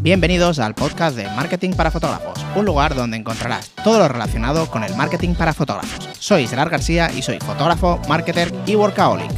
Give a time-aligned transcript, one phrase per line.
[0.00, 4.84] Bienvenidos al podcast de Marketing para Fotógrafos, un lugar donde encontrarás todo lo relacionado con
[4.84, 6.08] el marketing para fotógrafos.
[6.20, 9.28] Soy Gerard García y soy fotógrafo, marketer y workaholic.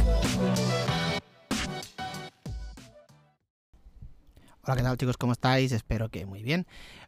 [4.61, 5.17] Hola, ¿qué tal chicos?
[5.17, 5.71] ¿Cómo estáis?
[5.71, 6.67] Espero que muy bien.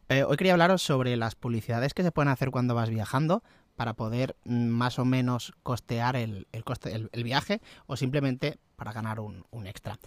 [0.10, 3.44] Eh, hoy quería hablaros sobre las publicidades que se pueden hacer cuando vas viajando
[3.76, 9.20] para poder mm, más o menos costear el, coste, el, viaje o simplemente para ganar
[9.20, 9.98] un, extra.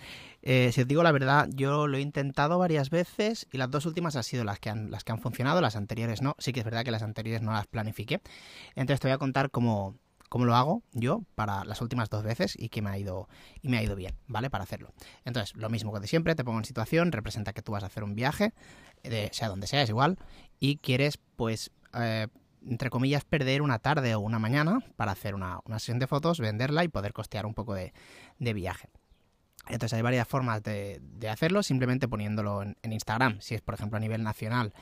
[0.43, 3.87] Eh, si os digo la verdad, yo lo he intentado varias veces y las dos
[3.87, 6.35] últimas han sido las que han, las que han funcionado, las anteriores no.
[6.39, 8.21] Sí que es verdad que las anteriores no las planifiqué.
[8.75, 9.97] Entonces te voy a contar cómo,
[10.29, 13.29] cómo lo hago yo para las últimas dos veces y que me ha ido
[13.63, 14.51] y me ha ido bien, ¿vale?
[14.51, 14.93] Para hacerlo.
[15.25, 17.87] Entonces, lo mismo que de siempre, te pongo en situación, representa que tú vas a
[17.87, 18.53] hacer un viaje,
[19.03, 20.19] de, sea donde sea, es igual,
[20.59, 22.29] y quieres, pues, eh,
[22.69, 26.85] entre comillas, perder una tarde o una mañana para hacer una, sesión de fotos, venderla
[26.85, 27.93] y poder costear un poco de,
[28.39, 28.89] viaje.
[29.69, 33.41] Entonces hay varias formas de, hacerlo, simplemente poniéndolo en, Instagram.
[33.41, 34.73] Si es, por ejemplo, a nivel nacional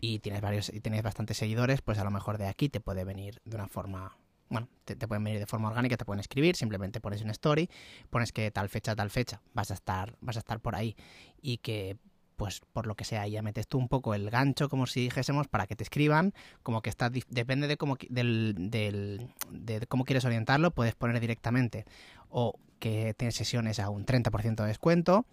[0.00, 3.04] y tienes varios y tienes bastantes seguidores, pues a lo mejor de aquí te puede
[3.04, 4.16] venir de una forma,
[4.48, 7.70] bueno, te, te, pueden venir de forma orgánica, te pueden escribir, simplemente pones una story,
[8.10, 10.96] pones que tal fecha, tal fecha, vas a estar, vas a estar por ahí
[11.40, 11.98] y que
[12.42, 15.46] pues por lo que sea, ya metes tú un poco el gancho, como si dijésemos,
[15.46, 20.24] para que te escriban, como que está, depende de cómo, del, del, de cómo quieres
[20.24, 21.84] orientarlo, puedes poner directamente
[22.30, 25.24] o que tienes sesiones a un 30% de descuento,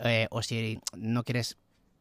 [0.00, 1.58] eh, o si no quieres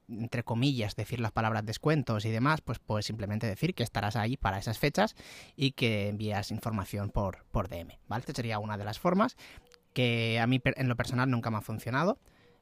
[0.09, 4.37] entre comillas, decir las palabras descuentos y demás, pues puedes simplemente decir que estarás ahí
[4.37, 5.15] para esas fechas
[5.55, 8.21] y que envías información por, por DM, ¿vale?
[8.21, 9.37] Esta sería una de las formas
[9.93, 12.17] que a mí en lo personal nunca me ha funcionado.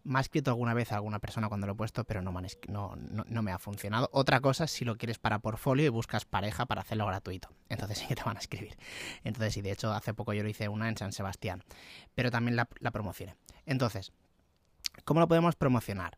[0.06, 3.52] Me ha escrito alguna vez a alguna persona cuando lo he puesto, pero no me,
[3.52, 4.10] ha funcionado.
[4.14, 7.50] Otra cosa es si lo quieres para portfolio y buscas pareja para hacerlo gratuito.
[7.70, 8.78] Entonces sí que te van a escribir.
[9.24, 11.64] Entonces sí, de hecho hace poco yo lo hice una en San Sebastián,
[12.14, 13.36] pero también la, la promocioné.
[13.66, 14.14] Entonces,
[15.04, 16.18] ¿cómo lo podemos promocionar?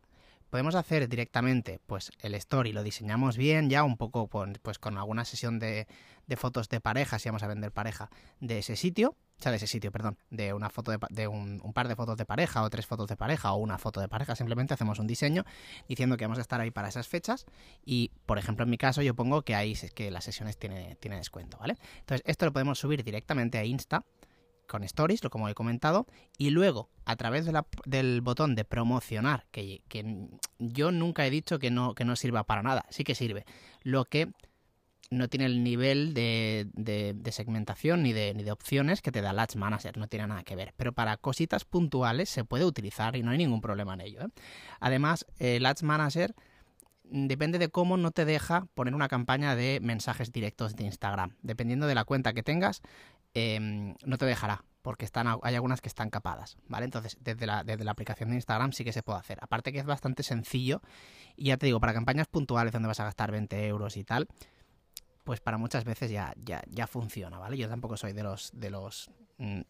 [0.50, 5.24] Podemos hacer directamente pues el story, lo diseñamos bien ya un poco pues con alguna
[5.24, 5.86] sesión de,
[6.26, 8.10] de, fotos de pareja, si vamos a vender pareja,
[8.40, 11.72] de ese sitio, o sea, de ese sitio, perdón, de una foto de, un, un,
[11.72, 14.34] par de fotos de pareja o tres fotos de pareja o una foto de pareja,
[14.34, 15.44] simplemente hacemos un diseño
[15.88, 17.46] diciendo que vamos a estar ahí para esas fechas.
[17.84, 21.16] Y, por ejemplo, en mi caso yo pongo que ahí que las sesiones tiene, tiene
[21.16, 21.76] descuento, ¿vale?
[22.00, 24.04] Entonces, esto lo podemos subir directamente a Insta
[24.68, 26.06] con stories, lo como he comentado,
[26.36, 29.82] y luego a través de del botón de promocionar, que,
[30.58, 33.44] yo nunca he dicho que no, que no sirva para nada, sí que sirve,
[33.82, 34.30] lo que
[35.10, 39.56] no tiene el nivel de, de, segmentación ni de, de opciones que te da Ads
[39.56, 43.30] Manager, no tiene nada que ver, pero para cositas puntuales se puede utilizar y no
[43.30, 44.20] hay ningún problema en ello.
[44.20, 44.28] ¿eh?
[44.80, 46.34] Además, Ads Manager
[47.10, 51.36] depende de cómo no te deja poner una campaña de mensajes directos de Instagram.
[51.42, 52.82] Dependiendo de la cuenta que tengas,
[53.34, 56.84] Em, no te dejará, porque están, hay algunas que están capadas, ¿vale?
[56.84, 59.38] Entonces, desde la, desde la aplicación de Instagram sí que se puede hacer.
[59.42, 60.80] Aparte que es bastante sencillo,
[61.36, 64.28] y ya te digo, para campañas puntuales donde vas a gastar 20 euros y tal,
[65.24, 67.58] pues para muchas veces ya, ya, ya funciona, ¿vale?
[67.58, 69.60] Yo tampoco soy de los, de los mm,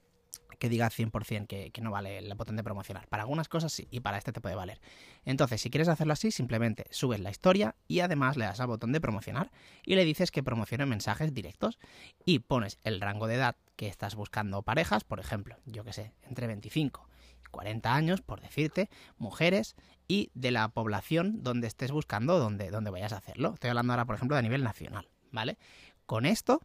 [0.59, 3.07] que diga 100% que, que no vale el botón de promocionar.
[3.09, 4.81] Para algunas cosas sí, y para este te puede valer.
[5.25, 8.93] Entonces, si quieres hacerlo así, simplemente subes la historia y además le das al botón
[8.93, 9.51] de promocionar
[9.85, 11.79] y le dices que promocione mensajes directos
[12.25, 16.13] y pones el rango de edad que estás buscando parejas, por ejemplo, yo que sé,
[16.23, 17.09] entre 25
[17.45, 19.77] y 40 años, por decirte, mujeres
[20.09, 23.55] y de la población donde estés buscando, donde, donde vayas a hacerlo.
[23.55, 25.59] Estoy hablando ahora, por ejemplo, a nivel nacional, ¿vale?
[26.07, 26.61] Con esto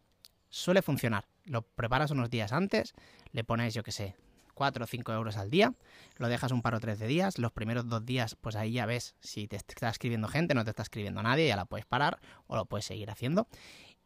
[0.48, 1.26] suele funcionar.
[1.44, 2.94] Lo preparas unos días antes,
[3.32, 4.16] le pones, yo qué sé,
[4.54, 5.74] 4 o 5 euros al día,
[6.16, 8.86] lo dejas un par o tres de días, los primeros dos días, pues ahí ya
[8.86, 12.20] ves si te está escribiendo gente, no te está escribiendo nadie, ya la puedes parar
[12.46, 13.48] o lo puedes seguir haciendo.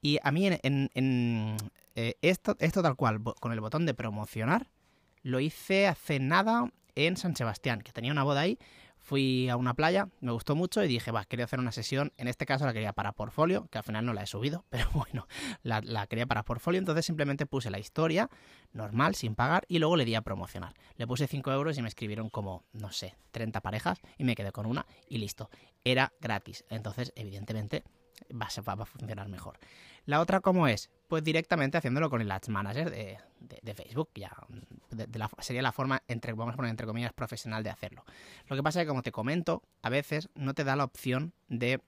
[0.01, 1.57] Y a mí en,
[1.95, 4.71] eh, esto, esto tal cual, con el botón de promocionar,
[5.23, 8.59] lo hice hace nada en San Sebastián, que tenía una boda ahí,
[9.09, 12.29] fui a una playa, me gustó mucho y dije, va, quería hacer una sesión, en
[12.29, 15.27] este caso la quería para portfolio, que al final no la he subido, pero bueno,
[15.63, 18.29] la, quería para portfolio, entonces simplemente puse la historia
[18.73, 20.75] normal, sin pagar, y luego le di a promocionar.
[20.97, 24.53] Le puse 5 euros y me escribieron como, no sé, 30 parejas y me quedé
[24.53, 25.49] con una y listo.
[25.85, 27.85] Era gratis, entonces evidentemente
[28.33, 29.59] va, va a funcionar mejor.
[30.05, 30.91] La otra, ¿cómo es?
[31.07, 34.09] Pues directamente haciéndolo con el Ads Manager de, de, Facebook.
[34.15, 34.35] Ya
[35.41, 38.05] sería la forma, entre, vamos a poner entre comillas, profesional de hacerlo.
[38.47, 41.35] Lo que pasa es que, como te comento, a veces no te da la opción
[41.49, 41.81] de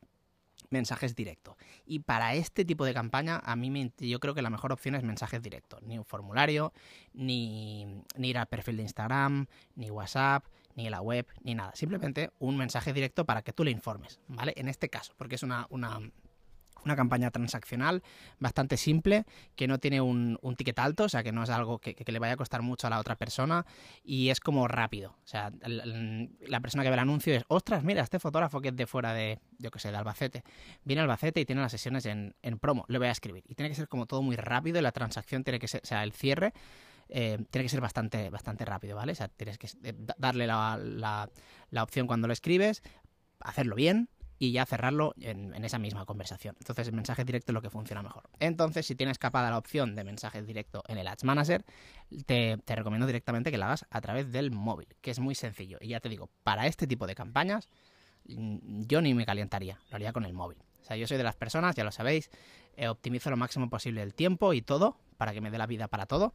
[0.69, 1.57] mensajes directos.
[1.87, 4.95] Y para este tipo de campaña, a mí me, yo creo que la mejor opción
[4.95, 5.83] es mensajes directos.
[5.83, 6.73] Ni un formulario,
[7.13, 10.45] ni, ni ir al perfil de Instagram, ni WhatsApp,
[10.75, 11.73] ni la web, ni nada.
[11.75, 14.53] Simplemente un mensaje directo para que tú le informes, ¿vale?
[14.57, 16.01] En este caso, porque es una, una
[16.85, 18.03] una campaña transaccional
[18.39, 19.25] bastante simple,
[19.57, 22.35] que no tiene un, ticket alto, o sea, que no es algo que, le vaya
[22.35, 23.65] a costar mucho a la otra persona
[24.03, 25.17] y es como rápido.
[25.25, 28.77] O sea, la, persona que ve el anuncio es, ostras, mira, este fotógrafo que es
[28.77, 30.43] de fuera de, yo qué sé, de Albacete,
[30.85, 33.45] viene a Albacete y tiene las sesiones en, promo, le voy a escribir.
[33.49, 35.87] Y tiene que ser como todo muy rápido y la transacción tiene que ser, o
[35.87, 36.53] sea, el cierre
[37.09, 39.13] eh, tiene que ser bastante, bastante rápido, ¿vale?
[39.13, 41.29] O sea, tienes que eh, darle la,
[41.71, 42.83] la opción cuando lo escribes,
[43.41, 44.09] hacerlo bien,
[44.43, 46.57] y ya cerrarlo en, esa misma conversación.
[46.59, 48.23] Entonces el mensaje directo es lo que funciona mejor.
[48.41, 51.63] Entonces si tienes capada la opción de mensaje directo en el Ads Manager,
[52.25, 55.77] te, recomiendo directamente que la hagas a través del móvil, que es muy sencillo.
[55.79, 57.69] Y ya te digo, para este tipo de campañas
[58.29, 60.57] mm, yo ni me calentaría, lo haría con el móvil.
[60.81, 62.31] O sea, yo soy de las personas, ya lo sabéis,
[62.77, 65.87] eh, optimizo lo máximo posible el tiempo y todo para que me dé la vida
[65.87, 66.33] para todo.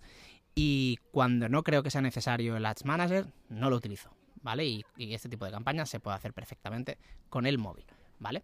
[0.53, 4.11] Y cuando no creo que sea necesario el Ads Manager, no lo utilizo.
[4.45, 4.63] ¿Vale?
[4.63, 6.99] Y, este tipo de campañas se puede hacer perfectamente
[7.29, 7.85] con el móvil,
[8.19, 8.43] ¿vale?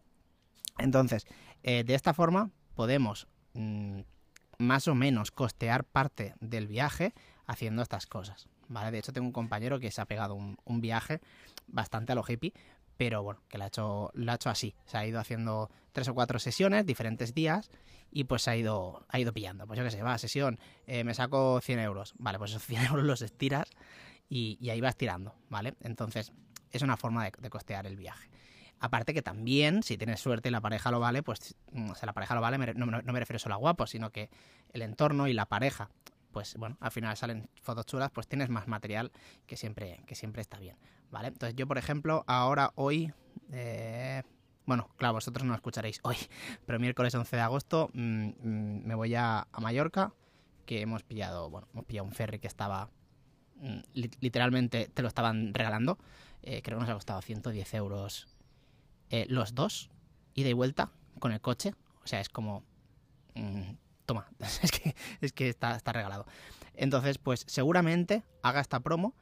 [0.79, 1.27] Entonces,
[1.61, 3.99] eh, de esta forma podemos mm,
[4.57, 7.13] más o menos costear parte del viaje
[7.45, 8.89] haciendo estas cosas, ¿vale?
[8.89, 11.21] De hecho, tengo un compañero que se ha pegado un, viaje
[11.67, 12.53] bastante a lo hippie,
[12.97, 14.73] pero bueno, que lo ha hecho, ha hecho así.
[14.85, 17.69] Se ha ido haciendo tres o cuatro sesiones, diferentes días,
[18.11, 19.67] y pues ha ido, ha ido pillando.
[19.67, 22.13] Pues yo qué sé, va, sesión, eh, me saco 100 euros.
[22.17, 23.69] Vale, pues esos 100 euros los estiras
[24.31, 25.75] y, ahí vas tirando, ¿vale?
[25.81, 26.31] Entonces,
[26.71, 28.29] es una forma de, costear el viaje.
[28.79, 32.05] Aparte que también, si tienes suerte y la pareja lo vale, pues, mm, o sea,
[32.05, 34.29] la pareja lo vale, no, me refiero solo a guapo, sino que
[34.71, 35.89] el entorno y la pareja,
[36.31, 39.11] pues bueno, al final salen fotos chulas, pues tienes más material
[39.45, 40.77] que siempre, que siempre está bien,
[41.11, 41.27] ¿vale?
[41.27, 43.13] Entonces yo, por ejemplo, ahora, hoy,
[43.51, 44.23] eh,
[44.65, 46.15] bueno, claro, vosotros no lo escucharéis hoy,
[46.65, 50.13] pero miércoles 11 de agosto mm, mm, me voy a, a Mallorca,
[50.65, 52.89] que hemos pillado, bueno, hemos pillado un ferry que estaba
[53.93, 55.97] literalmente te lo estaban regalando.
[56.43, 58.27] Eh, creo que nos ha costado 110 euros
[59.09, 59.89] eh, los dos,
[60.33, 61.73] ida y vuelta, con el coche.
[62.03, 62.63] O sea, es como...
[63.35, 63.73] Mm,
[64.05, 64.27] toma,
[64.61, 66.25] es que, es que está, está regalado.
[66.73, 69.15] Entonces, pues seguramente haga esta promo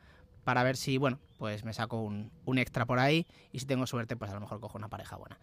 [0.43, 3.85] para ver si, bueno, pues me saco un, un, extra por ahí y si tengo
[3.85, 5.39] suerte, pues a lo mejor cojo una pareja buena.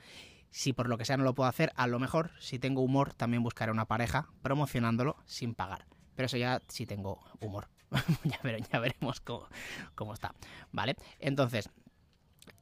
[0.50, 3.12] Si por lo que sea no lo puedo hacer, a lo mejor, si tengo humor,
[3.12, 5.86] también buscaré una pareja promocionándolo sin pagar.
[6.14, 7.68] Pero eso ya si tengo humor.
[8.24, 10.34] ya, veremos cómo, está.
[10.72, 10.96] ¿Vale?
[11.18, 11.68] Entonces,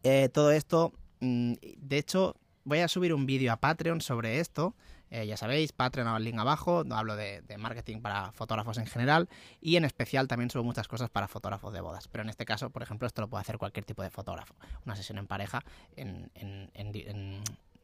[0.03, 4.75] eh, todo esto, mm, de hecho, voy a subir un vídeo a Patreon sobre esto.
[5.11, 9.29] Eh, ya sabéis, Patreon al link abajo, hablo de, marketing para fotógrafos en general
[9.61, 12.09] y en especial también subo muchas cosas para fotógrafos de bodas.
[12.09, 14.55] Pero en este caso, por ejemplo, esto lo puede hacer cualquier tipo de fotógrafo.
[14.85, 15.62] Una sesión en pareja
[15.94, 16.31] en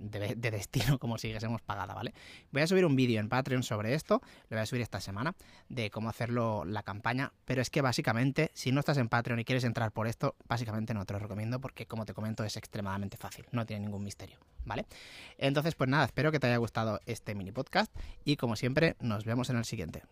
[0.00, 2.12] de, destino como si dijésemos pagada, ¿vale?
[2.50, 5.34] Voy a subir un vídeo en Patreon sobre esto, lo voy a subir esta semana,
[5.68, 9.44] de cómo hacerlo la campaña, pero es que básicamente, si no estás en Patreon y
[9.44, 13.16] quieres entrar por esto, básicamente no te lo recomiendo porque, como te comento, es extremadamente
[13.16, 14.86] fácil, no tiene ningún misterio, ¿vale?
[15.38, 17.94] Entonces, pues nada, espero que te haya gustado este mini podcast
[18.24, 20.02] y como siempre, nos vemos en el siguiente.